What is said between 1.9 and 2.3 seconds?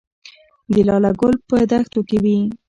کې